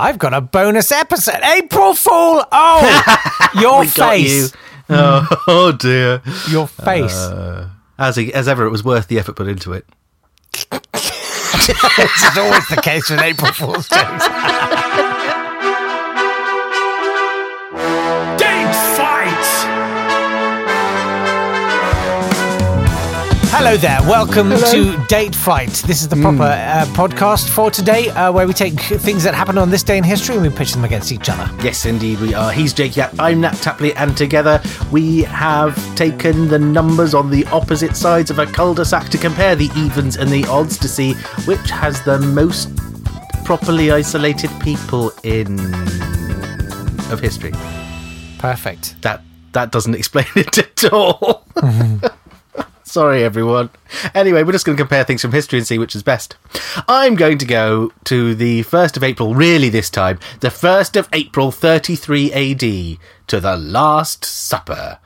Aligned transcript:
I've 0.00 0.18
got 0.18 0.32
a 0.32 0.40
bonus 0.40 0.90
episode. 0.92 1.40
April 1.42 1.94
Fool! 1.94 2.42
Oh, 2.50 3.50
your 3.60 3.84
got 3.84 4.18
you. 4.18 4.46
face. 4.46 4.52
Oh, 4.88 5.44
oh 5.46 5.72
dear. 5.72 6.22
Your 6.48 6.64
uh, 6.64 6.66
face. 6.66 7.28
As, 7.98 8.16
he, 8.16 8.32
as 8.32 8.48
ever, 8.48 8.64
it 8.64 8.70
was 8.70 8.82
worth 8.82 9.08
the 9.08 9.18
effort 9.18 9.36
put 9.36 9.46
into 9.46 9.74
it. 9.74 9.86
this 10.70 12.22
is 12.22 12.38
always 12.38 12.66
the 12.68 12.80
case 12.82 13.10
with 13.10 13.20
April 13.20 13.52
Fool's 13.52 13.88
jokes. 13.88 14.26
Hello 23.62 23.76
there. 23.76 24.00
Welcome 24.08 24.48
to 24.48 25.04
Date 25.06 25.34
Fight. 25.34 25.68
This 25.86 26.00
is 26.00 26.08
the 26.08 26.16
proper 26.16 26.44
uh, 26.44 26.86
podcast 26.94 27.46
for 27.50 27.70
today, 27.70 28.08
uh, 28.08 28.32
where 28.32 28.46
we 28.46 28.54
take 28.54 28.80
things 28.80 29.22
that 29.22 29.34
happened 29.34 29.58
on 29.58 29.68
this 29.68 29.82
day 29.82 29.98
in 29.98 30.02
history 30.02 30.34
and 30.34 30.42
we 30.42 30.48
pitch 30.48 30.72
them 30.72 30.82
against 30.82 31.12
each 31.12 31.28
other. 31.28 31.46
Yes, 31.62 31.84
indeed, 31.84 32.20
we 32.20 32.32
are. 32.32 32.50
He's 32.50 32.72
Jake 32.72 32.96
Yapp, 32.96 33.14
I'm 33.18 33.42
Nat 33.42 33.52
Tapley, 33.56 33.94
and 33.96 34.16
together 34.16 34.62
we 34.90 35.24
have 35.24 35.76
taken 35.94 36.48
the 36.48 36.58
numbers 36.58 37.12
on 37.12 37.28
the 37.28 37.44
opposite 37.48 37.98
sides 37.98 38.30
of 38.30 38.38
a 38.38 38.46
cul 38.46 38.72
de 38.72 38.82
sac 38.82 39.10
to 39.10 39.18
compare 39.18 39.54
the 39.54 39.68
evens 39.76 40.16
and 40.16 40.30
the 40.30 40.46
odds 40.46 40.78
to 40.78 40.88
see 40.88 41.12
which 41.44 41.70
has 41.70 42.02
the 42.04 42.18
most 42.18 42.74
properly 43.44 43.92
isolated 43.92 44.50
people 44.62 45.12
in. 45.22 45.60
of 47.12 47.20
history. 47.20 47.52
Perfect. 48.38 49.00
That, 49.02 49.20
that 49.52 49.70
doesn't 49.70 49.94
explain 50.02 50.26
it 50.34 50.56
at 50.56 50.92
all. 50.94 51.44
Sorry, 52.90 53.22
everyone. 53.22 53.70
Anyway, 54.16 54.42
we're 54.42 54.50
just 54.50 54.66
going 54.66 54.76
to 54.76 54.82
compare 54.82 55.04
things 55.04 55.22
from 55.22 55.30
history 55.30 55.60
and 55.60 55.66
see 55.66 55.78
which 55.78 55.94
is 55.94 56.02
best. 56.02 56.36
I'm 56.88 57.14
going 57.14 57.38
to 57.38 57.46
go 57.46 57.92
to 58.04 58.34
the 58.34 58.64
1st 58.64 58.96
of 58.96 59.04
April, 59.04 59.32
really 59.34 59.68
this 59.68 59.90
time, 59.90 60.18
the 60.40 60.48
1st 60.48 60.96
of 60.98 61.08
April 61.12 61.52
33 61.52 62.32
AD, 62.32 62.98
to 63.28 63.40
the 63.40 63.56
Last 63.56 64.24
Supper. 64.24 64.98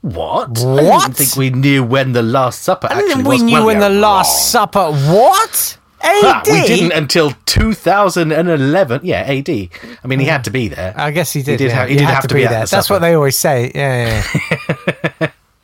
What? 0.00 0.50
What? 0.60 0.84
I 0.84 0.98
didn't 1.06 1.16
think 1.16 1.34
we 1.34 1.50
knew 1.50 1.82
when 1.82 2.12
the 2.12 2.22
Last 2.22 2.62
Supper 2.62 2.86
I 2.88 2.94
actually 2.98 3.08
didn't 3.14 3.24
was. 3.24 3.40
we 3.40 3.46
knew 3.46 3.52
Well, 3.54 3.66
when 3.66 3.80
you're 3.80 3.88
the 3.88 3.94
Last 3.96 4.54
wrong. 4.54 4.68
Supper. 4.68 4.92
What? 4.92 5.78
AD? 6.02 6.24
Ha, 6.24 6.42
we 6.46 6.66
didn't 6.68 6.92
until 6.92 7.32
2011. 7.46 9.00
Yeah, 9.02 9.22
AD. 9.22 9.48
I 9.48 10.06
mean, 10.06 10.20
he 10.20 10.26
had 10.26 10.44
to 10.44 10.50
be 10.50 10.68
there. 10.68 10.92
I 10.96 11.10
guess 11.10 11.32
he 11.32 11.42
did. 11.42 11.52
He 11.58 11.66
did 11.66 11.70
yeah. 11.72 11.74
have- 11.80 11.88
he 11.88 11.96
did 11.96 12.04
have 12.06 12.28
to 12.28 12.34
be 12.34 12.44
at 12.44 12.50
there. 12.50 12.64
the 12.66 12.70
That's 12.70 12.86
supper. 12.86 12.94
what 12.96 12.98
they 13.00 13.14
always 13.14 13.36
say. 13.38 13.72
Yeah, 13.74 14.22
yeah, 14.34 14.48
yeah. 14.86 14.94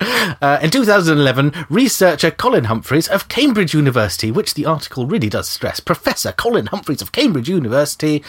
Uh, 0.43 0.59
in 0.63 0.71
2011, 0.71 1.67
researcher 1.69 2.31
Colin 2.31 2.65
Humphreys 2.65 3.09
of 3.09 3.29
Cambridge 3.29 3.75
University, 3.75 4.31
which 4.31 4.55
the 4.55 4.65
article 4.65 5.07
really 5.07 5.29
does 5.29 5.49
stress, 5.49 5.81
Professor 5.81 6.33
Colin 6.33 6.67
Humphreys 6.67 7.03
of 7.03 7.13
Cambridge 7.13 7.49
University, 7.49 8.23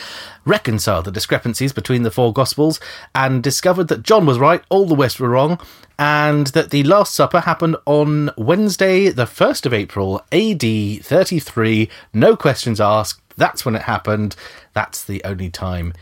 reconciled 0.43 1.05
the 1.05 1.11
discrepancies 1.11 1.71
between 1.71 2.03
the 2.03 2.11
four 2.11 2.33
Gospels 2.33 2.81
and 3.15 3.41
discovered 3.41 3.87
that 3.87 4.03
John 4.03 4.25
was 4.25 4.39
right, 4.39 4.63
all 4.69 4.85
the 4.85 4.95
rest 4.95 5.19
were 5.19 5.29
wrong, 5.29 5.59
and 5.97 6.47
that 6.47 6.71
the 6.71 6.83
Last 6.83 7.13
Supper 7.13 7.41
happened 7.41 7.77
on 7.85 8.31
Wednesday, 8.37 9.09
the 9.09 9.25
1st 9.25 9.65
of 9.65 9.73
April, 9.73 10.21
AD 10.31 11.05
33. 11.05 11.89
No 12.13 12.35
questions 12.35 12.81
asked. 12.81 13.21
That's 13.37 13.63
when 13.63 13.75
it 13.75 13.83
happened. 13.83 14.35
That's 14.73 15.03
the 15.03 15.23
only 15.23 15.49
time 15.49 15.93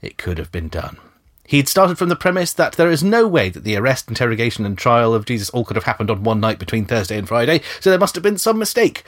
it 0.00 0.18
could 0.18 0.38
have 0.38 0.50
been 0.50 0.68
done. 0.68 0.98
He'd 1.44 1.68
started 1.68 1.98
from 1.98 2.08
the 2.08 2.16
premise 2.16 2.52
that 2.52 2.74
there 2.74 2.88
is 2.88 3.02
no 3.02 3.26
way 3.26 3.48
that 3.50 3.64
the 3.64 3.76
arrest, 3.76 4.08
interrogation, 4.08 4.64
and 4.64 4.78
trial 4.78 5.12
of 5.12 5.24
Jesus 5.26 5.50
all 5.50 5.64
could 5.64 5.74
have 5.76 5.84
happened 5.84 6.08
on 6.08 6.22
one 6.22 6.38
night 6.38 6.60
between 6.60 6.84
Thursday 6.84 7.18
and 7.18 7.26
Friday, 7.26 7.60
so 7.80 7.90
there 7.90 7.98
must 7.98 8.14
have 8.14 8.22
been 8.22 8.38
some 8.38 8.58
mistake. 8.58 9.02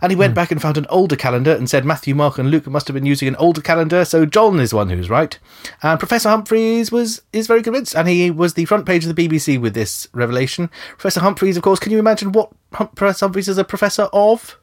And 0.00 0.10
he 0.10 0.16
went 0.16 0.34
back 0.34 0.50
and 0.50 0.62
found 0.62 0.78
an 0.78 0.86
older 0.88 1.14
calendar 1.14 1.52
and 1.52 1.68
said 1.68 1.84
Matthew, 1.84 2.14
Mark, 2.14 2.38
and 2.38 2.50
Luke 2.50 2.66
must 2.66 2.88
have 2.88 2.94
been 2.94 3.04
using 3.06 3.28
an 3.28 3.36
older 3.36 3.60
calendar, 3.60 4.04
so 4.06 4.24
John 4.24 4.60
is 4.60 4.70
the 4.70 4.76
one 4.76 4.88
who's 4.88 5.10
right. 5.10 5.38
And 5.82 5.98
Professor 5.98 6.30
Humphreys 6.30 6.90
was 6.90 7.20
is 7.34 7.46
very 7.46 7.62
convinced, 7.62 7.94
and 7.94 8.08
he 8.08 8.30
was 8.30 8.54
the 8.54 8.64
front 8.64 8.86
page 8.86 9.04
of 9.04 9.14
the 9.14 9.28
BBC 9.28 9.60
with 9.60 9.74
this 9.74 10.08
revelation. 10.14 10.70
Professor 10.92 11.20
Humphreys, 11.20 11.56
of 11.58 11.62
course, 11.62 11.78
can 11.80 11.92
you 11.92 11.98
imagine 11.98 12.32
what 12.32 12.50
hum- 12.72 12.88
Professor 12.94 13.26
Humphreys 13.26 13.48
is 13.48 13.58
a 13.58 13.64
professor 13.64 14.08
of? 14.12 14.58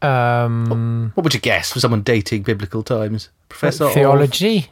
Um, 0.00 1.12
What 1.14 1.24
would 1.24 1.34
you 1.34 1.40
guess 1.40 1.72
for 1.72 1.80
someone 1.80 2.02
dating 2.02 2.42
biblical 2.42 2.82
times? 2.82 3.30
Professor 3.48 3.84
of 3.84 3.92
theology. 3.92 4.70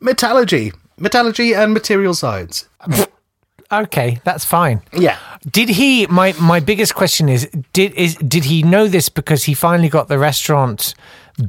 Metallurgy, 0.00 0.72
metallurgy, 0.98 1.54
and 1.54 1.72
material 1.72 2.14
science. 2.14 2.68
Okay, 3.72 4.20
that's 4.22 4.44
fine. 4.44 4.80
Yeah. 4.92 5.18
Did 5.50 5.70
he? 5.70 6.06
My 6.06 6.34
my 6.40 6.60
biggest 6.60 6.94
question 6.94 7.28
is: 7.28 7.48
Did 7.72 7.92
is 7.94 8.14
did 8.16 8.44
he 8.44 8.62
know 8.62 8.86
this 8.86 9.08
because 9.08 9.42
he 9.42 9.54
finally 9.54 9.88
got 9.88 10.06
the 10.06 10.18
restaurant 10.18 10.94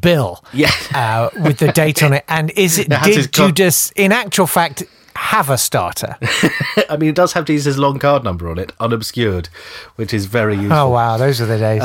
bill? 0.01 0.43
Yeah. 0.51 0.71
uh, 0.95 1.29
with 1.43 1.59
the 1.59 1.71
date 1.71 2.01
on 2.01 2.13
it, 2.13 2.25
and 2.27 2.49
is 2.55 2.79
it? 2.79 2.87
It 2.91 3.03
Did 3.03 3.31
Judas, 3.31 3.91
in 3.95 4.11
actual 4.11 4.47
fact, 4.47 4.83
have 5.15 5.51
a 5.51 5.59
starter? 5.59 6.17
I 6.89 6.97
mean, 6.97 7.09
it 7.09 7.15
does 7.15 7.33
have 7.33 7.45
Jesus' 7.45 7.77
long 7.77 7.99
card 7.99 8.23
number 8.23 8.49
on 8.49 8.57
it, 8.57 8.73
unobscured, 8.79 9.49
which 9.95 10.11
is 10.11 10.25
very 10.25 10.55
useful. 10.55 10.75
Oh 10.75 10.89
wow, 10.89 11.17
those 11.17 11.39
are 11.39 11.45
the 11.45 11.59
days. 11.59 11.83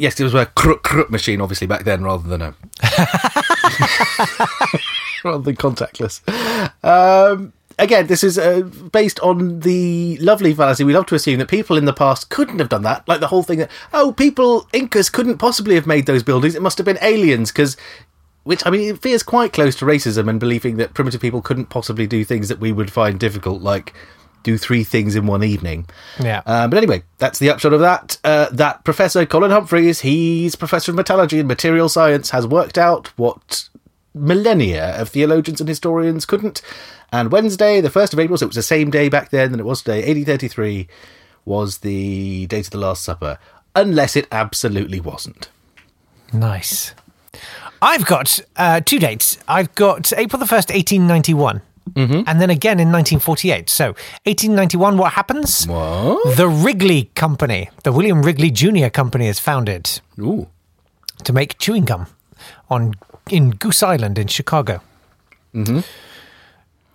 Yes, 0.00 0.20
it 0.20 0.22
was 0.22 0.34
a 0.34 0.46
crook 0.46 0.82
crook 0.84 1.10
machine, 1.10 1.40
obviously, 1.40 1.66
back 1.66 1.84
then, 1.84 2.04
rather 2.04 2.28
than 2.28 2.42
a. 2.42 2.54
rather 5.24 5.42
than 5.42 5.56
contactless. 5.56 6.22
Um, 6.84 7.52
again, 7.78 8.06
this 8.06 8.24
is 8.24 8.38
uh, 8.38 8.62
based 8.92 9.20
on 9.20 9.60
the 9.60 10.16
lovely 10.18 10.52
fallacy. 10.52 10.84
We 10.84 10.94
love 10.94 11.06
to 11.06 11.14
assume 11.14 11.38
that 11.38 11.48
people 11.48 11.76
in 11.76 11.84
the 11.84 11.92
past 11.92 12.30
couldn't 12.30 12.58
have 12.58 12.68
done 12.68 12.82
that. 12.82 13.06
Like 13.08 13.20
the 13.20 13.28
whole 13.28 13.42
thing 13.42 13.60
that, 13.60 13.70
oh, 13.92 14.12
people, 14.12 14.68
Incas 14.72 15.10
couldn't 15.10 15.38
possibly 15.38 15.74
have 15.74 15.86
made 15.86 16.06
those 16.06 16.22
buildings. 16.22 16.54
It 16.54 16.62
must 16.62 16.78
have 16.78 16.84
been 16.84 16.98
aliens, 17.02 17.50
because. 17.52 17.76
Which, 18.44 18.64
I 18.64 18.70
mean, 18.70 18.94
it 18.94 19.02
feels 19.02 19.22
quite 19.22 19.52
close 19.52 19.76
to 19.76 19.84
racism 19.84 20.26
and 20.26 20.40
believing 20.40 20.78
that 20.78 20.94
primitive 20.94 21.20
people 21.20 21.42
couldn't 21.42 21.66
possibly 21.66 22.06
do 22.06 22.24
things 22.24 22.48
that 22.48 22.58
we 22.58 22.72
would 22.72 22.90
find 22.90 23.20
difficult, 23.20 23.60
like 23.60 23.92
do 24.42 24.56
three 24.56 24.84
things 24.84 25.16
in 25.16 25.26
one 25.26 25.44
evening. 25.44 25.86
yeah. 26.18 26.42
Uh, 26.46 26.66
but 26.66 26.78
anyway, 26.78 27.02
that's 27.18 27.38
the 27.38 27.50
upshot 27.50 27.74
of 27.74 27.80
that. 27.80 28.16
Uh, 28.24 28.48
that 28.52 28.84
Professor 28.84 29.26
Colin 29.26 29.50
Humphreys, 29.50 30.00
he's 30.00 30.56
Professor 30.56 30.92
of 30.92 30.96
Metallurgy 30.96 31.38
and 31.40 31.48
Material 31.48 31.90
Science, 31.90 32.30
has 32.30 32.46
worked 32.46 32.78
out 32.78 33.08
what 33.18 33.68
millennia 34.18 35.00
of 35.00 35.08
theologians 35.08 35.60
and 35.60 35.68
historians 35.68 36.26
couldn't. 36.26 36.62
And 37.12 37.32
Wednesday, 37.32 37.80
the 37.80 37.88
1st 37.88 38.12
of 38.12 38.20
April, 38.20 38.36
so 38.36 38.44
it 38.44 38.48
was 38.48 38.56
the 38.56 38.62
same 38.62 38.90
day 38.90 39.08
back 39.08 39.30
then 39.30 39.50
than 39.50 39.60
it 39.60 39.66
was 39.66 39.80
today, 39.82 39.98
1833, 39.98 40.88
was 41.44 41.78
the 41.78 42.46
date 42.46 42.66
of 42.66 42.70
the 42.72 42.78
Last 42.78 43.02
Supper. 43.02 43.38
Unless 43.74 44.16
it 44.16 44.26
absolutely 44.30 45.00
wasn't. 45.00 45.48
Nice. 46.32 46.94
I've 47.80 48.04
got 48.04 48.40
uh, 48.56 48.80
two 48.80 48.98
dates. 48.98 49.38
I've 49.46 49.74
got 49.74 50.12
April 50.12 50.38
the 50.38 50.46
1st, 50.46 50.74
1891. 50.74 51.62
Mm-hmm. 51.90 52.22
And 52.26 52.40
then 52.40 52.50
again 52.50 52.80
in 52.80 52.92
1948. 52.92 53.70
So, 53.70 53.86
1891, 54.24 54.98
what 54.98 55.12
happens? 55.14 55.66
What? 55.66 56.36
The 56.36 56.48
Wrigley 56.48 57.10
Company, 57.14 57.70
the 57.84 57.92
William 57.92 58.22
Wrigley 58.22 58.50
Jr. 58.50 58.88
Company, 58.88 59.26
is 59.26 59.38
founded 59.38 60.00
Ooh. 60.18 60.48
to 61.24 61.32
make 61.32 61.58
chewing 61.58 61.84
gum 61.84 62.06
on 62.68 62.94
in 63.30 63.50
Goose 63.50 63.82
Island 63.82 64.18
in 64.18 64.26
Chicago. 64.28 64.80
Mm-hmm. 65.54 65.80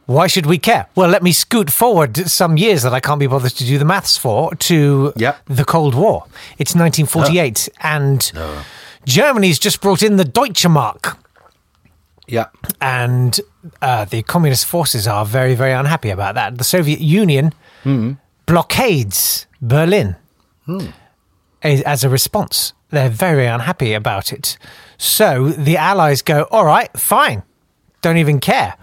Why 0.05 0.27
should 0.27 0.45
we 0.45 0.57
care? 0.57 0.88
Well, 0.95 1.09
let 1.09 1.23
me 1.23 1.31
scoot 1.31 1.71
forward 1.71 2.17
some 2.29 2.57
years 2.57 2.83
that 2.83 2.94
I 2.94 2.99
can't 2.99 3.19
be 3.19 3.27
bothered 3.27 3.53
to 3.53 3.63
do 3.66 3.77
the 3.77 3.85
maths 3.85 4.17
for 4.17 4.53
to 4.55 5.13
Yep. 5.16 5.38
the 5.45 5.63
Cold 5.63 5.95
War. 5.95 6.25
It's 6.57 6.75
1948, 6.75 7.69
and 7.79 8.31
Germany's 9.05 9.59
just 9.59 9.79
brought 9.81 10.03
in 10.03 10.17
the 10.17 10.25
Deutsche 10.25 10.67
Mark, 10.67 11.17
Yeah. 12.27 12.47
and 12.81 13.39
uh, 13.81 14.03
the 14.05 14.23
communist 14.23 14.65
forces 14.65 15.07
are 15.07 15.25
very, 15.25 15.55
very 15.55 15.71
unhappy 15.71 16.09
about 16.09 16.35
that. 16.35 16.57
The 16.57 16.63
Soviet 16.65 17.00
Union 17.00 17.53
blockades 18.45 19.47
Berlin 19.61 20.15
as 21.61 21.81
as 21.81 22.03
a 22.03 22.09
response. 22.09 22.73
They're 22.94 23.09
very 23.09 23.48
unhappy 23.48 23.94
about 23.94 24.31
it. 24.31 24.58
So 24.98 25.50
the 25.50 25.78
Allies 25.78 26.22
go, 26.22 26.44
all 26.52 26.66
right, 26.66 26.90
fine, 26.98 27.42
don't 28.01 28.18
even 28.18 28.40
care. 28.40 28.75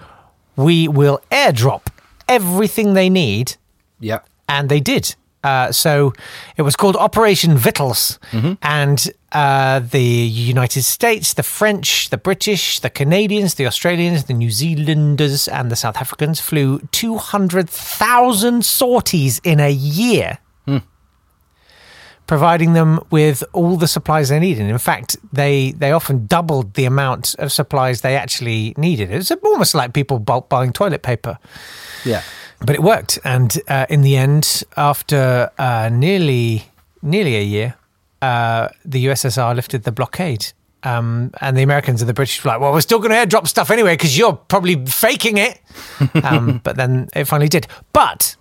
We 0.57 0.89
will 0.89 1.21
airdrop 1.31 1.83
everything 2.29 2.95
they 2.95 3.09
need, 3.09 3.57
Yeah. 4.01 4.19
and 4.49 4.69
they 4.69 4.81
did. 4.81 5.15
Uh, 5.45 5.71
so 5.73 6.13
it 6.57 6.63
was 6.63 6.75
called 6.77 6.97
Operation 6.97 7.57
Vittles, 7.57 8.19
and 8.61 8.99
uh, 9.33 9.79
the 9.79 10.03
United 10.03 10.83
States, 10.83 11.33
the 11.35 11.43
French, 11.45 12.11
the 12.11 12.19
British, 12.19 12.81
the 12.81 12.91
Canadians, 12.91 13.55
the 13.55 13.67
Australians, 13.67 14.25
the 14.25 14.35
New 14.35 14.51
Zealanders, 14.51 15.49
and 15.49 15.71
the 15.71 15.77
South 15.77 15.97
Africans 15.97 16.41
flew 16.41 16.81
200,000 16.91 18.65
sorties 18.65 19.41
in 19.45 19.61
a 19.61 19.71
year 19.71 20.39
providing 22.31 22.75
them 22.75 23.01
with 23.11 23.43
all 23.53 23.77
the 23.77 23.89
supplies 23.89 24.29
they 24.29 24.39
needed. 24.39 24.67
In 24.71 24.79
fact, 24.79 25.17
they 25.33 25.73
they 25.83 25.91
often 25.93 26.27
doubled 26.27 26.75
the 26.75 26.85
amount 26.87 27.35
of 27.39 27.51
supplies 27.51 28.01
they 28.03 28.17
actually 28.17 28.73
needed. 28.77 29.11
It 29.11 29.17
was 29.17 29.33
almost 29.43 29.75
like 29.75 29.93
people 29.93 30.19
bulk 30.21 30.49
buying 30.49 30.73
toilet 30.73 31.03
paper, 31.03 31.39
Yeah. 32.05 32.23
but 32.67 32.75
it 32.77 32.83
worked. 32.83 33.19
And 33.25 33.51
uh, 33.69 33.87
in 33.89 34.03
the 34.03 34.17
end, 34.17 34.63
after 34.77 35.51
uh, 35.59 35.89
nearly 35.93 36.63
nearly 37.03 37.35
a 37.37 37.43
year, 37.43 37.75
uh, 38.23 38.69
the 38.93 39.07
USSR 39.07 39.55
lifted 39.55 39.83
the 39.83 39.93
blockade 39.93 40.45
Um, 40.83 41.31
and 41.41 41.57
the 41.57 41.63
Americans 41.63 42.01
and 42.03 42.09
the 42.09 42.15
British 42.15 42.45
were 42.45 42.53
like, 42.53 42.61
well, 42.63 42.73
we're 42.73 42.81
still 42.91 43.01
going 43.01 43.11
to 43.11 43.21
airdrop 43.21 43.47
stuff 43.47 43.71
anyway 43.71 43.95
because 43.95 44.17
you're 44.19 44.39
probably 44.49 44.77
faking 44.87 45.37
it. 45.39 45.59
um, 46.25 46.61
but 46.65 46.77
then 46.77 47.09
it 47.15 47.25
finally 47.27 47.49
did. 47.51 47.67
But 47.93 48.37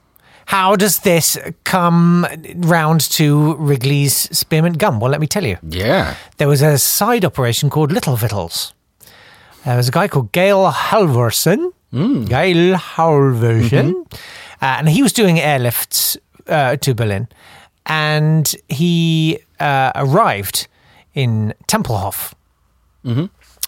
how 0.49 0.75
does 0.75 0.97
this 0.99 1.37
come 1.63 2.25
round 2.55 3.01
to 3.01 3.53
Wrigley's 3.57 4.15
spearmint 4.35 4.79
gum? 4.79 4.99
Well, 4.99 5.11
let 5.11 5.21
me 5.21 5.27
tell 5.27 5.45
you. 5.45 5.57
Yeah. 5.61 6.15
There 6.37 6.47
was 6.47 6.63
a 6.63 6.79
side 6.79 7.23
operation 7.23 7.69
called 7.69 7.91
Little 7.91 8.15
Vittles. 8.15 8.73
There 9.63 9.77
was 9.77 9.89
a 9.89 9.91
guy 9.91 10.07
called 10.07 10.31
Gail 10.31 10.71
Halvorsen. 10.71 11.71
Gail 11.91 12.75
Halvorsen. 12.79 13.93
Uh, 14.59 14.77
and 14.79 14.89
he 14.89 15.03
was 15.03 15.13
doing 15.13 15.35
airlifts 15.35 16.17
uh, 16.47 16.77
to 16.77 16.95
Berlin. 16.95 17.27
And 17.85 18.51
he 18.69 19.37
uh, 19.59 19.91
arrived 19.93 20.67
in 21.13 21.53
Tempelhof 21.67 22.33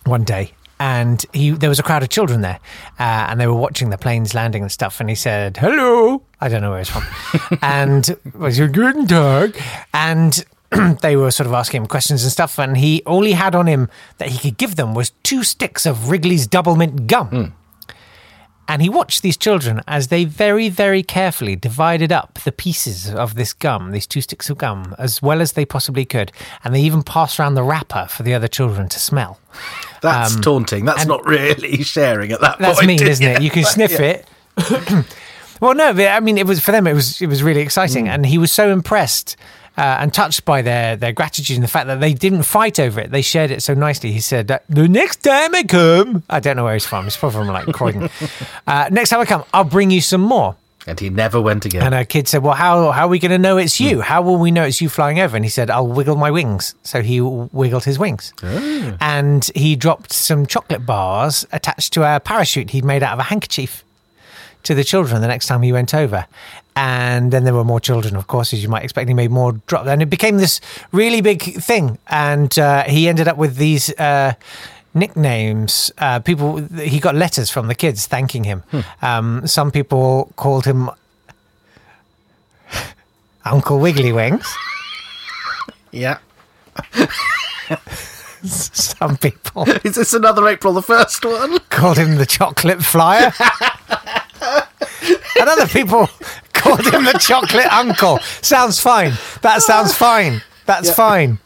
one 0.06 0.24
day. 0.24 0.54
And 0.80 1.24
he, 1.32 1.52
there 1.52 1.70
was 1.70 1.78
a 1.78 1.84
crowd 1.84 2.02
of 2.02 2.10
children 2.10 2.42
there, 2.42 2.60
uh, 3.00 3.28
and 3.30 3.40
they 3.40 3.46
were 3.46 3.54
watching 3.54 3.92
the 3.92 4.00
planes 4.00 4.34
landing 4.34 4.64
and 4.64 4.72
stuff. 4.72 5.00
And 5.00 5.10
he 5.10 5.16
said, 5.16 5.58
"Hello," 5.58 6.24
I 6.42 6.50
don't 6.50 6.62
know 6.62 6.72
where 6.72 6.82
it's 6.82 6.90
from, 6.90 7.04
and 7.62 8.18
was 8.34 8.58
your 8.58 8.68
guten 8.68 9.06
Tag, 9.08 9.62
and 9.94 10.44
they 11.02 11.16
were 11.16 11.32
sort 11.32 11.48
of 11.48 11.54
asking 11.54 11.82
him 11.82 11.88
questions 11.88 12.24
and 12.24 12.32
stuff. 12.32 12.58
And 12.58 12.78
he 12.78 13.04
all 13.06 13.24
he 13.24 13.34
had 13.34 13.56
on 13.56 13.68
him 13.68 13.90
that 14.18 14.30
he 14.30 14.40
could 14.40 14.58
give 14.58 14.76
them 14.76 14.94
was 14.96 15.12
two 15.24 15.44
sticks 15.44 15.86
of 15.86 16.10
Wrigley's 16.10 16.48
Doublemint 16.48 17.08
gum. 17.08 17.54
And 18.68 18.82
he 18.82 18.88
watched 18.88 19.22
these 19.22 19.36
children 19.36 19.82
as 19.86 20.08
they 20.08 20.24
very, 20.24 20.70
very 20.70 21.04
carefully 21.04 21.58
divided 21.58 22.10
up 22.10 22.40
the 22.46 22.54
pieces 22.54 23.14
of 23.14 23.36
this 23.36 23.52
gum, 23.52 23.92
these 23.92 24.08
two 24.08 24.22
sticks 24.22 24.50
of 24.50 24.58
gum, 24.60 24.96
as 24.98 25.22
well 25.22 25.42
as 25.42 25.54
they 25.54 25.66
possibly 25.66 26.06
could. 26.06 26.32
And 26.64 26.74
they 26.74 26.80
even 26.80 27.04
passed 27.04 27.38
around 27.38 27.56
the 27.56 27.64
wrapper 27.64 28.08
for 28.10 28.24
the 28.24 28.34
other 28.34 28.48
children 28.48 28.88
to 28.88 29.00
smell. 29.00 29.40
That's 30.02 30.40
taunting. 30.40 30.86
That's 30.86 31.06
not 31.06 31.26
really 31.26 31.84
sharing 31.84 32.32
at 32.32 32.40
that 32.40 32.52
Um, 32.52 32.62
That's 32.62 32.78
point. 32.78 32.88
mean, 32.88 33.04
isn't 33.08 33.26
it? 33.28 33.42
You 33.42 33.50
can 33.50 33.66
sniff 33.76 34.00
it. 34.00 34.26
well, 35.62 35.76
no, 35.76 35.92
I 35.92 36.20
mean, 36.20 36.38
it 36.38 36.48
was 36.48 36.60
for 36.60 36.72
them. 36.72 36.88
It 36.88 36.94
was 36.94 37.22
it 37.22 37.28
was 37.28 37.44
really 37.44 37.62
exciting, 37.62 38.10
and 38.10 38.26
he 38.26 38.38
was 38.38 38.52
so 38.52 38.72
impressed 38.72 39.38
uh, 39.78 39.98
and 40.00 40.14
touched 40.14 40.44
by 40.44 40.62
their 40.62 40.96
their 40.96 41.14
gratitude 41.14 41.56
and 41.56 41.64
the 41.64 41.68
fact 41.68 41.88
that 41.88 42.00
they 42.00 42.14
didn't 42.14 42.44
fight 42.44 42.80
over 42.80 43.00
it. 43.00 43.12
They 43.12 43.22
shared 43.22 43.52
it 43.52 43.64
so 43.64 43.74
nicely. 43.74 44.12
He 44.12 44.20
said, 44.20 44.52
uh, 44.52 44.60
"The 44.70 44.88
next 44.88 45.24
time 45.24 45.56
I 45.56 45.64
come, 45.64 46.24
I 46.30 46.40
don't 46.40 46.58
know 46.58 46.64
where 46.64 46.74
he's 46.74 46.86
from. 46.86 47.06
He's 47.06 47.16
probably 47.16 47.40
from 47.40 47.48
like 47.48 47.68
Croydon. 47.68 48.10
uh, 48.68 48.90
next 48.92 49.10
time 49.10 49.20
I 49.20 49.26
come, 49.26 49.44
I'll 49.54 49.64
bring 49.64 49.92
you 49.92 50.02
some 50.02 50.22
more." 50.22 50.56
And 50.88 51.00
he 51.00 51.12
never 51.12 51.40
went 51.40 51.64
again. 51.64 51.84
And 51.84 51.94
a 51.94 52.06
kid 52.06 52.28
said, 52.28 52.42
"Well, 52.42 52.56
how 52.56 52.92
how 52.92 53.06
are 53.06 53.10
we 53.10 53.20
going 53.20 53.32
to 53.32 53.38
know 53.38 53.58
it's 53.58 53.80
you? 53.80 54.02
How 54.02 54.22
will 54.22 54.38
we 54.38 54.52
know 54.52 54.64
it's 54.64 54.82
you 54.82 54.90
flying 54.90 55.20
over?" 55.20 55.36
And 55.36 55.46
he 55.46 55.50
said, 55.50 55.70
"I'll 55.70 55.88
wiggle 55.88 56.16
my 56.16 56.32
wings." 56.32 56.76
So 56.84 57.02
he 57.02 57.22
wiggled 57.22 57.86
his 57.86 58.00
wings, 58.00 58.34
and 59.00 59.50
he 59.56 59.76
dropped 59.76 60.12
some 60.12 60.48
chocolate 60.48 60.86
bars 60.86 61.46
attached 61.52 61.94
to 61.94 62.04
a 62.04 62.20
parachute 62.20 62.72
he'd 62.72 62.84
made 62.84 63.04
out 63.04 63.14
of 63.14 63.20
a 63.20 63.24
handkerchief 63.24 63.84
to 64.64 64.76
the 64.76 64.84
children 64.84 65.22
the 65.22 65.28
next 65.28 65.48
time 65.48 65.62
he 65.62 65.72
went 65.72 65.94
over. 65.94 66.26
And 66.76 67.32
then 67.34 67.44
there 67.44 67.54
were 67.54 67.66
more 67.66 67.80
children, 67.82 68.16
of 68.16 68.28
course, 68.28 68.54
as 68.54 68.64
you 68.64 68.70
might 68.70 68.84
expect. 68.84 69.08
He 69.10 69.14
made 69.14 69.30
more 69.32 69.54
drop, 69.68 69.86
and 69.88 70.02
it 70.02 70.10
became 70.10 70.38
this 70.38 70.62
really 70.92 71.20
big 71.22 71.42
thing. 71.62 71.98
And 72.08 72.58
uh, 72.58 72.84
he 72.84 73.10
ended 73.10 73.28
up 73.28 73.38
with 73.38 73.56
these. 73.58 73.90
Uh, 73.98 74.34
Nicknames. 74.94 75.90
Uh, 75.98 76.20
people. 76.20 76.58
He 76.58 77.00
got 77.00 77.16
letters 77.16 77.50
from 77.50 77.68
the 77.68 77.76
kids 77.76 78.08
thanking 78.08 78.44
him. 78.44 78.62
Um, 79.02 79.48
some 79.48 79.72
people 79.72 80.34
called 80.36 80.66
him 80.66 80.90
Uncle 83.46 83.80
Wiggly 83.80 84.12
Wings. 84.12 84.46
yeah. 85.92 86.18
Some 88.44 89.18
people 89.18 89.70
Is 89.84 89.96
this 89.96 90.14
another 90.14 90.48
April 90.48 90.74
the 90.74 90.82
1st 90.82 91.50
one? 91.50 91.60
called 91.70 91.98
him 91.98 92.16
the 92.16 92.26
chocolate 92.26 92.84
flyer. 92.84 93.32
And 95.42 95.50
other 95.50 95.68
people 95.68 96.08
called 96.54 96.86
him 96.86 97.04
the 97.04 97.18
chocolate 97.20 97.72
uncle. 97.72 98.20
Sounds 98.42 98.80
fine. 98.80 99.14
That 99.42 99.62
sounds 99.62 99.94
fine. 99.94 100.42
That's 100.66 100.94
fine. 100.94 101.40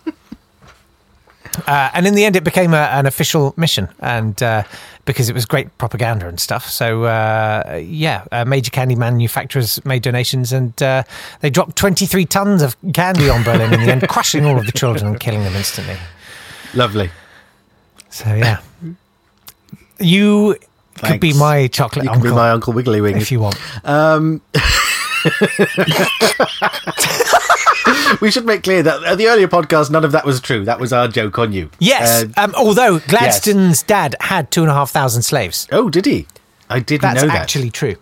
Uh, 1.68 1.90
and 1.94 2.06
in 2.06 2.16
the 2.16 2.26
end, 2.26 2.36
it 2.36 2.44
became 2.44 2.74
a, 2.74 2.90
an 2.92 3.06
official 3.06 3.54
mission, 3.56 3.88
and 4.02 4.44
uh, 4.44 4.64
because 5.06 5.30
it 5.30 5.34
was 5.34 5.46
great 5.46 5.76
propaganda 5.78 6.28
and 6.28 6.40
stuff. 6.40 6.68
So 6.68 7.04
uh, 7.06 7.82
yeah, 7.82 8.26
uh, 8.32 8.44
major 8.44 8.72
candy 8.72 8.96
manufacturers 8.96 9.84
made 9.86 10.02
donations, 10.02 10.52
and 10.52 10.82
uh, 10.84 11.04
they 11.40 11.50
dropped 11.50 11.78
23 11.78 12.26
tons 12.26 12.62
of 12.62 12.76
candy 12.94 13.30
on 13.30 13.44
Berlin 13.44 13.74
in 13.74 13.86
the 13.86 13.92
end, 13.92 14.08
crushing 14.10 14.46
all 14.46 14.58
of 14.58 14.66
the 14.66 14.74
children 14.74 15.08
and 15.08 15.20
killing 15.20 15.44
them 15.44 15.56
instantly. 15.56 15.98
Lovely. 16.74 17.10
So 18.10 18.34
yeah, 18.34 18.60
you 20.00 20.58
could 21.04 21.20
be 21.20 21.34
my 21.34 21.68
chocolate 21.68 22.06
You 22.06 22.10
can 22.12 22.18
uncle 22.18 22.32
be 22.32 22.36
my 22.36 22.52
Uncle 22.52 22.74
Wiggly 22.74 23.02
Wings. 23.02 23.22
if 23.22 23.32
you 23.32 23.40
want. 23.40 23.56
Um, 23.84 24.42
we 28.22 28.32
should 28.32 28.46
make 28.46 28.64
clear 28.64 28.84
that 28.84 29.04
at 29.04 29.18
the 29.18 29.28
earlier 29.28 29.48
podcast, 29.48 29.92
none 29.92 30.06
of 30.06 30.12
that 30.14 30.26
was 30.26 30.40
true. 30.40 30.64
That 30.66 30.80
was 30.80 30.94
our 30.94 31.08
joke 31.08 31.38
on 31.40 31.52
you. 31.54 31.70
Yes, 31.80 32.24
Uh, 32.24 32.28
um, 32.44 32.54
although 32.56 33.00
Gladstone's 33.00 33.84
dad 33.84 34.16
had 34.20 34.52
two 34.52 34.62
and 34.62 34.72
a 34.72 34.74
half 34.74 34.92
thousand 34.92 35.24
slaves. 35.24 35.68
oh, 35.72 35.90
did 35.90 36.06
he? 36.06 36.28
I 36.70 36.80
didn't 36.80 37.02
That's 37.02 37.22
know 37.22 37.28
that. 37.28 37.42
actually 37.42 37.70
true. 37.70 37.96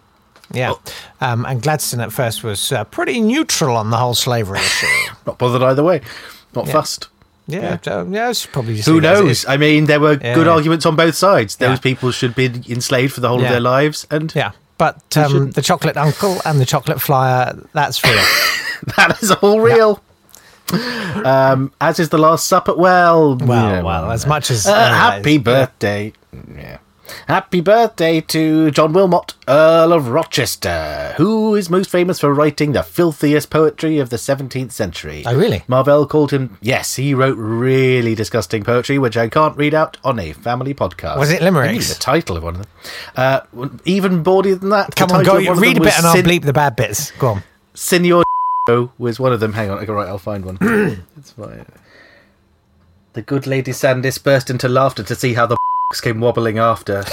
Yeah, 0.51 0.73
Oh. 0.73 0.81
um, 1.21 1.45
and 1.45 1.61
Gladstone 1.61 2.01
at 2.01 2.11
first 2.11 2.43
was 2.43 2.71
uh, 2.71 2.83
pretty 2.85 3.19
neutral 3.21 3.75
on 3.75 3.89
the 3.89 3.97
whole 3.97 4.13
slavery 4.13 4.59
issue. 4.59 4.85
Not 5.25 5.37
bothered 5.39 5.63
either 5.63 5.83
way. 5.83 6.01
Not 6.55 6.69
fussed. 6.69 7.07
Yeah, 7.47 7.77
so, 7.81 8.07
yeah, 8.09 8.29
it's 8.29 8.45
probably 8.45 8.75
just 8.77 8.87
Who 8.87 8.95
leave 8.95 9.03
it 9.03 9.07
as 9.07 9.19
it 9.19 9.23
knows? 9.25 9.45
I 9.47 9.57
mean, 9.57 9.85
there 9.85 9.99
were 9.99 10.15
good 10.15 10.47
arguments 10.47 10.85
on 10.85 10.95
both 10.95 11.15
sides. 11.15 11.57
Those 11.57 11.77
Yeah. 11.77 11.81
people 11.81 12.11
should 12.11 12.35
be 12.35 12.45
enslaved 12.69 13.13
for 13.13 13.19
the 13.21 13.27
whole 13.27 13.39
Yeah. 13.41 13.47
of 13.47 13.51
their 13.51 13.59
lives, 13.59 14.07
and 14.09 14.31
Yeah, 14.33 14.51
but 14.77 15.01
um, 15.17 15.51
the 15.51 15.61
chocolate 15.61 15.97
uncle 15.97 16.39
and 16.45 16.59
the 16.61 16.65
chocolate 16.65 17.01
flyer, 17.01 17.53
that's 17.73 18.01
real. 18.03 18.13
that 18.97 19.17
is 19.21 19.31
all 19.31 19.59
real. 19.59 20.01
Um, 21.25 21.71
as 21.81 21.99
is 21.99 22.09
the 22.09 22.17
Last 22.17 22.47
Supper. 22.47 22.73
Well, 22.73 23.35
well, 23.35 23.69
yeah, 23.69 23.81
well, 23.81 24.09
as 24.11 24.25
much 24.25 24.49
as 24.49 24.65
Uh, 24.65 24.71
uh, 24.73 24.93
happy 24.93 25.37
birthday. 25.37 26.13
Yeah. 26.55 26.77
Happy 27.27 27.61
birthday 27.61 28.21
to 28.21 28.71
John 28.71 28.93
Wilmot, 28.93 29.33
Earl 29.47 29.93
of 29.93 30.09
Rochester, 30.09 31.13
who 31.17 31.55
is 31.55 31.69
most 31.69 31.89
famous 31.89 32.19
for 32.19 32.33
writing 32.33 32.73
the 32.73 32.83
filthiest 32.83 33.49
poetry 33.49 33.99
of 33.99 34.09
the 34.09 34.17
17th 34.17 34.71
century. 34.71 35.23
Oh, 35.25 35.35
really? 35.35 35.63
Marvell 35.67 36.05
called 36.05 36.31
him, 36.31 36.57
yes, 36.61 36.95
he 36.95 37.13
wrote 37.13 37.37
really 37.37 38.15
disgusting 38.15 38.63
poetry, 38.63 38.97
which 38.99 39.17
I 39.17 39.27
can't 39.29 39.55
read 39.57 39.73
out 39.73 39.97
on 40.03 40.19
a 40.19 40.33
family 40.33 40.73
podcast. 40.73 41.17
Was 41.17 41.31
it 41.31 41.41
limericks? 41.41 41.93
the 41.93 41.99
title 41.99 42.37
of 42.37 42.43
one 42.43 42.55
of 42.55 42.61
them. 42.61 42.71
Uh, 43.15 43.69
even 43.85 44.23
baudier 44.23 44.55
than 44.55 44.69
that. 44.69 44.95
Come 44.95 45.11
on, 45.11 45.23
go 45.23 45.37
of 45.37 45.45
one 45.45 45.57
of 45.57 45.61
read 45.61 45.77
a 45.77 45.81
bit 45.81 45.97
and 45.97 46.05
I'll 46.05 46.15
Sin- 46.15 46.25
bleep 46.25 46.43
the 46.43 46.53
bad 46.53 46.75
bits. 46.75 47.11
Go 47.11 47.27
on. 47.27 47.43
Senor 47.73 48.23
was 48.97 49.19
one 49.19 49.33
of 49.33 49.39
them. 49.39 49.53
Hang 49.53 49.69
on, 49.69 49.79
okay, 49.79 49.91
right, 49.91 50.07
I'll 50.07 50.17
find 50.17 50.45
one. 50.45 50.57
it's 51.17 51.31
fine. 51.31 51.65
The 53.13 53.21
good 53.21 53.45
lady 53.45 53.71
Sandys 53.71 54.17
burst 54.17 54.49
into 54.49 54.67
laughter 54.67 55.03
to 55.03 55.15
see 55.15 55.33
how 55.33 55.45
the 55.45 55.57
came 56.01 56.19
wobbling 56.19 56.57
after, 56.57 57.03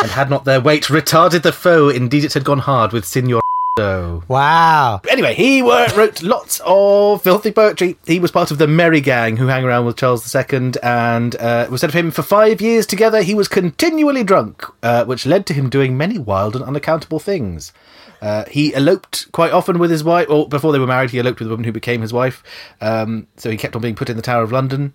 and 0.00 0.10
had 0.10 0.30
not 0.30 0.44
their 0.44 0.60
weight 0.60 0.84
retarded 0.84 1.42
the 1.42 1.52
foe. 1.52 1.88
Indeed, 1.88 2.24
it 2.24 2.34
had 2.34 2.44
gone 2.44 2.58
hard 2.58 2.92
with 2.92 3.04
Senor. 3.04 3.42
Wow. 3.78 5.00
Anyway, 5.08 5.32
he 5.32 5.62
wrote 5.62 6.22
lots 6.22 6.60
of 6.62 7.22
filthy 7.22 7.50
poetry. 7.50 7.96
He 8.06 8.20
was 8.20 8.30
part 8.30 8.50
of 8.50 8.58
the 8.58 8.66
Merry 8.66 9.00
Gang 9.00 9.38
who 9.38 9.46
hang 9.46 9.64
around 9.64 9.86
with 9.86 9.96
Charles 9.96 10.34
II, 10.34 10.72
and 10.82 11.36
uh, 11.36 11.64
it 11.66 11.70
was 11.70 11.80
said 11.80 11.88
of 11.88 11.94
him 11.94 12.10
for 12.10 12.22
five 12.22 12.60
years 12.60 12.84
together 12.84 13.22
he 13.22 13.34
was 13.34 13.48
continually 13.48 14.24
drunk, 14.24 14.66
uh, 14.82 15.06
which 15.06 15.24
led 15.24 15.46
to 15.46 15.54
him 15.54 15.70
doing 15.70 15.96
many 15.96 16.18
wild 16.18 16.54
and 16.54 16.64
unaccountable 16.64 17.18
things. 17.18 17.72
Uh, 18.20 18.44
he 18.44 18.74
eloped 18.74 19.32
quite 19.32 19.52
often 19.52 19.78
with 19.78 19.90
his 19.90 20.04
wife, 20.04 20.28
or 20.28 20.48
before 20.48 20.72
they 20.72 20.78
were 20.78 20.86
married, 20.86 21.10
he 21.10 21.18
eloped 21.18 21.40
with 21.40 21.48
the 21.48 21.52
woman 21.52 21.64
who 21.64 21.72
became 21.72 22.02
his 22.02 22.12
wife. 22.12 22.42
Um, 22.82 23.26
so 23.38 23.50
he 23.50 23.56
kept 23.56 23.74
on 23.74 23.80
being 23.80 23.96
put 23.96 24.10
in 24.10 24.16
the 24.16 24.22
Tower 24.22 24.42
of 24.42 24.52
London. 24.52 24.92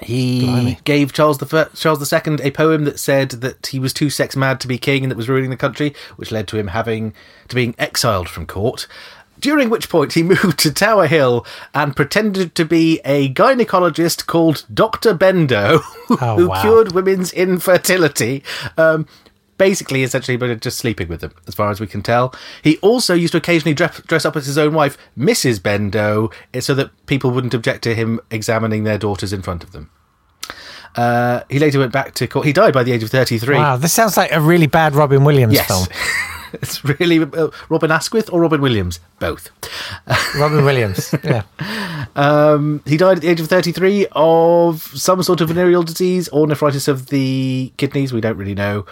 He 0.00 0.40
Blimey. 0.44 0.78
gave 0.84 1.12
Charles 1.12 1.38
the 1.38 1.46
fir- 1.46 1.70
Charles 1.74 2.12
II 2.12 2.36
a 2.42 2.50
poem 2.50 2.84
that 2.84 2.98
said 3.00 3.30
that 3.30 3.66
he 3.68 3.78
was 3.78 3.92
too 3.92 4.10
sex 4.10 4.36
mad 4.36 4.60
to 4.60 4.68
be 4.68 4.78
king 4.78 5.02
and 5.02 5.10
that 5.10 5.16
was 5.16 5.28
ruining 5.28 5.50
the 5.50 5.56
country, 5.56 5.94
which 6.16 6.30
led 6.30 6.46
to 6.48 6.58
him 6.58 6.68
having 6.68 7.14
to 7.48 7.54
being 7.54 7.74
exiled 7.78 8.28
from 8.28 8.46
court. 8.46 8.86
During 9.40 9.70
which 9.70 9.88
point 9.88 10.14
he 10.14 10.22
moved 10.24 10.58
to 10.60 10.72
Tower 10.72 11.06
Hill 11.06 11.46
and 11.74 11.94
pretended 11.94 12.54
to 12.56 12.64
be 12.64 13.00
a 13.04 13.32
gynecologist 13.32 14.26
called 14.26 14.64
Doctor 14.72 15.14
Bendo, 15.14 15.80
Oh, 16.10 16.36
who 16.36 16.48
wow. 16.48 16.60
cured 16.60 16.92
women's 16.92 17.32
infertility. 17.32 18.42
Um, 18.76 19.06
basically, 19.58 20.02
essentially, 20.02 20.36
but 20.36 20.60
just 20.60 20.78
sleeping 20.78 21.08
with 21.08 21.20
them, 21.20 21.32
as 21.46 21.54
far 21.54 21.70
as 21.70 21.80
we 21.80 21.86
can 21.86 22.02
tell. 22.02 22.34
He 22.62 22.78
also 22.78 23.14
used 23.14 23.32
to 23.32 23.38
occasionally 23.38 23.74
dress, 23.74 24.00
dress 24.02 24.24
up 24.24 24.36
as 24.36 24.46
his 24.46 24.56
own 24.56 24.72
wife, 24.72 24.96
Mrs. 25.18 25.60
Bendo, 25.60 26.32
eh, 26.54 26.60
so 26.60 26.74
that 26.74 26.90
people 27.06 27.30
wouldn't 27.30 27.54
object 27.54 27.82
to 27.82 27.94
him 27.94 28.20
examining 28.30 28.84
their 28.84 28.98
daughters 28.98 29.32
in 29.32 29.42
front 29.42 29.62
of 29.62 29.72
them. 29.72 29.90
Uh, 30.96 31.42
he 31.50 31.58
later 31.58 31.78
went 31.78 31.92
back 31.92 32.14
to 32.14 32.26
court. 32.26 32.46
He 32.46 32.52
died 32.52 32.72
by 32.72 32.82
the 32.82 32.92
age 32.92 33.02
of 33.02 33.10
33. 33.10 33.56
Wow, 33.56 33.76
this 33.76 33.92
sounds 33.92 34.16
like 34.16 34.32
a 34.32 34.40
really 34.40 34.66
bad 34.66 34.94
Robin 34.94 35.22
Williams 35.24 35.54
Yes. 35.54 35.66
film. 35.66 35.86
it's 36.54 36.82
really 36.84 37.20
uh, 37.20 37.48
Robin 37.68 37.90
Asquith 37.90 38.30
or 38.32 38.40
Robin 38.40 38.60
Williams? 38.60 38.98
Both. 39.18 39.50
Robin 40.36 40.64
Williams. 40.64 41.14
Yeah. 41.22 41.42
Um, 42.16 42.82
he 42.84 42.96
died 42.96 43.18
at 43.18 43.22
the 43.22 43.28
age 43.28 43.38
of 43.40 43.46
33 43.48 44.06
of 44.12 44.82
some 44.82 45.22
sort 45.22 45.40
of 45.40 45.48
venereal 45.48 45.84
disease 45.84 46.26
or 46.28 46.46
nephritis 46.48 46.88
of 46.88 47.08
the 47.08 47.72
kidneys. 47.76 48.12
We 48.12 48.20
don't 48.20 48.36
really 48.36 48.54
know. 48.56 48.86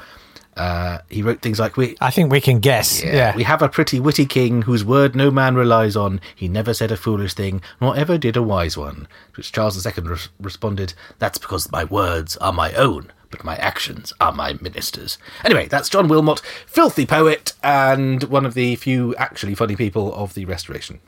Uh, 0.56 0.98
he 1.10 1.22
wrote 1.22 1.42
things 1.42 1.58
like, 1.58 1.76
"We, 1.76 1.96
I 2.00 2.10
think 2.10 2.32
we 2.32 2.40
can 2.40 2.60
guess. 2.60 3.02
Yeah. 3.02 3.36
we 3.36 3.42
have 3.42 3.60
a 3.62 3.68
pretty 3.68 4.00
witty 4.00 4.26
king 4.26 4.62
whose 4.62 4.84
word 4.84 5.14
no 5.14 5.30
man 5.30 5.54
relies 5.54 5.96
on. 5.96 6.20
He 6.34 6.48
never 6.48 6.72
said 6.72 6.90
a 6.90 6.96
foolish 6.96 7.34
thing, 7.34 7.60
nor 7.80 7.96
ever 7.96 8.16
did 8.16 8.36
a 8.36 8.42
wise 8.42 8.76
one." 8.76 9.06
To 9.34 9.36
which 9.38 9.52
Charles 9.52 9.84
II 9.84 9.92
res- 10.04 10.28
responded, 10.40 10.94
"That's 11.18 11.38
because 11.38 11.70
my 11.70 11.84
words 11.84 12.36
are 12.38 12.52
my 12.52 12.72
own." 12.72 13.12
But 13.28 13.44
my 13.44 13.56
actions 13.56 14.12
are 14.20 14.32
my 14.32 14.54
ministers. 14.60 15.18
Anyway, 15.44 15.66
that's 15.66 15.88
John 15.88 16.06
Wilmot, 16.06 16.40
filthy 16.66 17.04
poet, 17.04 17.52
and 17.62 18.22
one 18.24 18.46
of 18.46 18.54
the 18.54 18.76
few 18.76 19.14
actually 19.16 19.56
funny 19.56 19.74
people 19.74 20.14
of 20.14 20.34
the 20.34 20.44
Restoration. 20.44 21.00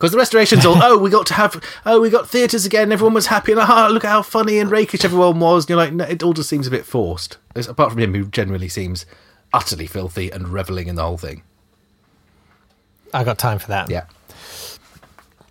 Because 0.00 0.12
the 0.12 0.16
restoration's 0.18 0.64
all, 0.64 0.82
oh, 0.82 0.96
we 0.96 1.10
got 1.10 1.26
to 1.26 1.34
have, 1.34 1.62
oh, 1.84 2.00
we 2.00 2.08
got 2.08 2.26
theatres 2.26 2.64
again. 2.64 2.90
Everyone 2.90 3.12
was 3.12 3.26
happy, 3.26 3.52
and 3.52 3.60
ah, 3.60 3.86
look 3.92 4.02
how 4.02 4.22
funny 4.22 4.58
and 4.58 4.70
rakish 4.70 5.04
everyone 5.04 5.40
was. 5.40 5.64
And 5.64 5.68
you're 5.68 5.76
like, 5.76 5.92
no, 5.92 6.04
it 6.04 6.22
all 6.22 6.32
just 6.32 6.48
seems 6.48 6.66
a 6.66 6.70
bit 6.70 6.86
forced. 6.86 7.36
It's- 7.50 7.68
apart 7.68 7.92
from 7.92 8.00
him, 8.00 8.14
who 8.14 8.24
generally 8.24 8.70
seems 8.70 9.04
utterly 9.52 9.86
filthy 9.86 10.30
and 10.30 10.48
reveling 10.48 10.88
in 10.88 10.94
the 10.94 11.02
whole 11.02 11.18
thing. 11.18 11.42
I 13.12 13.24
got 13.24 13.36
time 13.36 13.58
for 13.58 13.68
that. 13.68 13.90
Yeah. 13.90 14.04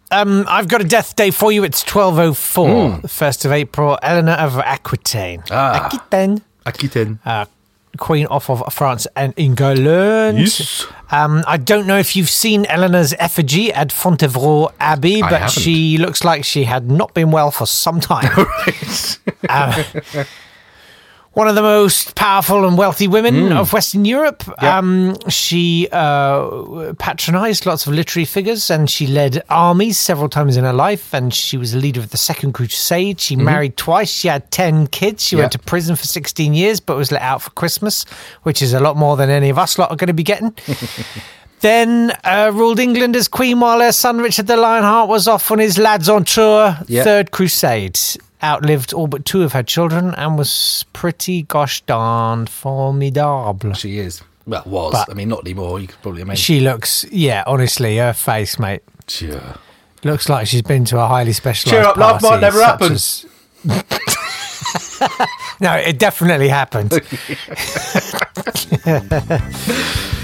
Um, 0.10 0.46
I've 0.48 0.68
got 0.68 0.82
a 0.82 0.86
death 0.86 1.16
day 1.16 1.30
for 1.30 1.52
you. 1.52 1.64
It's 1.64 1.84
1204, 1.84 3.02
the 3.02 3.08
1st 3.08 3.46
of 3.46 3.52
April. 3.52 4.00
Eleanor 4.02 4.32
of 4.34 4.58
Aquitaine. 4.58 5.44
Ah. 5.52 5.86
Aquitaine. 5.86 6.42
Aquitaine. 6.66 7.20
Uh, 7.24 7.46
Queen 7.98 8.26
off 8.28 8.50
of 8.50 8.74
France 8.74 9.08
and 9.16 9.34
England. 9.38 10.40
Yes. 10.40 10.86
Um, 11.12 11.44
I 11.48 11.58
don't 11.58 11.88
know 11.88 11.98
if 11.98 12.16
you've 12.16 12.30
seen 12.30 12.66
Eleanor's 12.68 13.14
effigy 13.14 13.74
at 13.74 13.90
Fontevraud 13.90 14.74
Abbey, 14.80 15.22
but 15.22 15.50
she 15.50 15.98
looks 15.98 16.24
like 16.24 16.46
she 16.46 16.66
had 16.66 16.90
not 16.90 17.14
been 17.14 17.32
well 17.32 17.52
for 17.52 17.66
some 17.66 18.00
time. 18.00 18.30
Uh, 19.48 19.84
one 21.34 21.48
of 21.48 21.56
the 21.56 21.62
most 21.62 22.16
powerful 22.16 22.68
and 22.68 22.78
wealthy 22.78 23.08
women 23.08 23.52
of 23.54 23.72
Western 23.72 24.04
Europe. 24.04 24.44
Yeah. 24.62 24.78
Um, 24.80 25.16
she 25.30 25.88
uh, 25.92 26.94
patronized 26.98 27.66
lots 27.66 27.86
of 27.88 27.94
literary 27.94 28.26
figures 28.26 28.70
and 28.72 28.90
she 28.90 29.06
led 29.08 29.44
armies 29.50 29.98
several 29.98 30.28
times 30.28 30.58
in 30.58 30.64
her 30.64 30.74
life. 30.74 31.14
And 31.14 31.34
she 31.34 31.56
was 31.56 31.72
the 31.74 31.80
leader 31.80 32.00
of 32.00 32.10
the 32.10 32.18
Second 32.18 32.54
Crusade. 32.54 33.20
She 33.22 33.36
married 33.36 33.78
twice. 33.78 34.10
She 34.10 34.28
had 34.28 34.50
10 34.52 34.88
kids. 34.88 35.24
She 35.24 35.36
Yeah. 35.36 35.44
went 35.44 35.52
to 35.54 35.60
prison 35.60 35.96
for 35.96 36.06
16 36.06 36.54
years, 36.54 36.80
but 36.80 36.98
was 36.98 37.12
let 37.12 37.22
out 37.22 37.42
for 37.44 37.52
Christmas, 37.52 38.04
which 38.44 38.62
is 38.62 38.74
a 38.74 38.80
lot 38.80 38.98
more 38.98 39.16
than 39.16 39.30
any 39.30 39.50
of 39.50 39.58
us 39.60 39.78
lot 39.78 39.92
are 39.92 39.96
going 39.98 40.08
to 40.08 40.14
be 40.14 40.24
getting. 40.24 40.54
Then 41.62 42.14
uh, 42.24 42.52
ruled 42.54 42.80
England 42.80 43.18
as 43.18 43.28
queen 43.28 43.60
while 43.60 43.82
her 43.82 43.92
son 43.92 44.20
Richard 44.20 44.48
the 44.48 44.56
Lionheart 44.56 45.10
was 45.10 45.28
off 45.28 45.52
on 45.52 45.60
his 45.60 45.78
lads 45.78 46.08
on 46.08 46.24
tour. 46.24 46.78
Yeah. 46.88 47.04
Third 47.04 47.32
Crusade. 47.32 48.00
Outlived 48.42 48.94
all 48.94 49.08
but 49.08 49.26
two 49.26 49.44
of 49.44 49.52
her 49.54 49.64
children 49.64 50.16
and 50.16 50.38
was 50.38 50.86
pretty 50.94 51.44
gosh 51.44 51.82
darn 51.82 52.46
formidable. 52.48 53.74
She 53.74 54.00
is. 54.00 54.22
Well, 54.48 54.64
was. 54.66 54.94
But- 54.94 55.10
I 55.12 55.14
mean, 55.14 55.28
not 55.30 55.42
anymore. 55.42 55.80
You 55.80 55.88
could 55.88 56.02
probably 56.02 56.22
imagine. 56.22 56.42
She 56.42 56.60
looks, 56.62 57.06
yeah, 57.12 57.44
honestly, 57.46 57.98
her 57.98 58.14
face, 58.14 58.58
mate, 58.58 58.82
Sure. 59.08 59.56
looks 60.04 60.30
like 60.30 60.48
she's 60.48 60.62
been 60.62 60.86
to 60.86 60.98
a 61.00 61.06
highly 61.08 61.34
specialised. 61.34 61.76
Cheer 61.76 61.86
up, 61.90 61.98
love 61.98 62.22
party 62.22 62.36
might 62.36 62.42
never 62.42 62.60
such 62.60 62.68
happen. 62.68 62.94
as- 62.94 63.26
no, 65.60 65.74
it 65.74 66.00
definitely 66.00 66.48
happened. 66.48 66.92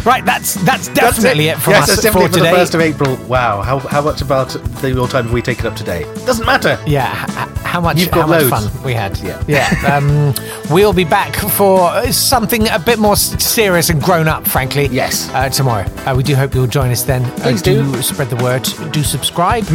right, 0.05 0.23
that's 0.25 0.53
that's 0.63 0.87
definitely 0.89 1.47
it. 1.49 1.57
for 1.57 1.71
yes, 1.71 1.83
us 1.83 1.89
that's 1.89 2.01
definitely 2.03 2.29
for 2.29 2.37
for 2.37 2.43
the 2.43 2.49
first 2.51 2.75
of 2.75 2.81
April. 2.81 3.15
Wow, 3.27 3.61
how, 3.61 3.79
how 3.79 4.01
much 4.01 4.21
about 4.21 4.49
the 4.81 4.91
your 4.91 5.07
time 5.07 5.25
have 5.25 5.33
we 5.33 5.41
taken 5.41 5.65
up 5.67 5.75
today? 5.75 6.03
Doesn't 6.25 6.45
matter. 6.45 6.79
Yeah, 6.85 7.25
h- 7.25 7.49
h- 7.49 7.54
how 7.75 7.81
much 7.81 7.99
You've 7.99 8.11
how 8.11 8.25
much 8.25 8.43
fun 8.45 8.83
we 8.85 8.93
had. 8.93 9.17
Yeah. 9.19 9.43
yeah. 9.49 9.97
Um, 9.97 10.33
we'll 10.71 10.93
be 10.93 11.03
back 11.03 11.35
for 11.35 11.89
uh, 11.89 12.09
something 12.09 12.69
a 12.69 12.79
bit 12.79 12.99
more 12.99 13.17
serious 13.17 13.89
and 13.89 14.01
grown 14.01 14.29
up, 14.29 14.47
frankly. 14.47 14.87
Yes. 14.87 15.29
uh, 15.33 15.49
tomorrow. 15.49 15.85
Uh, 16.05 16.13
we 16.15 16.23
do 16.23 16.35
hope 16.35 16.55
you'll 16.55 16.67
join 16.67 16.89
us 16.89 17.03
then. 17.03 17.29
Please 17.41 17.61
uh, 17.61 17.65
do, 17.65 17.91
do. 17.91 18.01
spread 18.01 18.29
the 18.29 18.37
word. 18.37 18.63
Do 18.93 19.03
subscribe. 19.03 19.65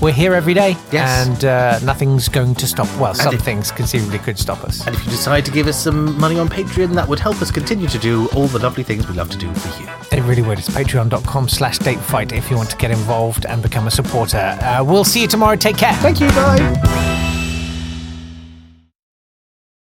We're 0.00 0.10
here 0.14 0.32
every 0.32 0.54
day, 0.54 0.74
Yes. 0.90 1.28
and 1.28 1.44
uh, 1.44 1.78
nothing's 1.80 2.30
going 2.30 2.54
to 2.54 2.66
stop. 2.66 2.88
Well, 2.98 3.12
some 3.12 3.34
if- 3.34 3.42
things 3.42 3.70
conceivably 3.70 4.18
could 4.20 4.38
stop 4.38 4.64
us. 4.64 4.86
And 4.86 4.96
if 4.96 5.04
you 5.04 5.10
decide 5.10 5.44
to 5.44 5.50
give 5.52 5.66
us 5.66 5.78
some 5.78 6.18
money 6.18 6.38
on 6.38 6.48
Patreon, 6.48 6.94
that 6.94 7.06
would 7.08 7.18
help 7.20 7.42
us 7.42 7.50
continue 7.50 7.88
to 7.88 7.98
do 7.98 8.26
all 8.34 8.46
the 8.46 8.58
lovely 8.58 8.84
things 8.84 9.06
we 9.06 9.14
love 9.14 9.28
to 9.30 9.36
do 9.38 9.52
for 9.52 9.82
you. 9.82 9.88
It 10.12 10.22
really 10.26 10.40
would. 10.42 10.58
It's 10.58 10.70
patreon.com 10.70 11.48
slash 11.50 11.78
datefight 11.78 12.32
if 12.32 12.50
you 12.50 12.56
want 12.56 12.70
to 12.70 12.76
get 12.78 12.90
involved 12.90 13.44
and 13.44 13.62
become 13.62 13.86
a 13.86 13.90
supporter. 13.90 14.38
Uh, 14.62 14.82
we'll 14.82 15.04
see 15.04 15.20
you 15.20 15.28
tomorrow. 15.28 15.56
Take 15.56 15.76
care. 15.76 15.92
Thank 15.96 16.20
you. 16.20 16.28
Bye. 16.30 17.49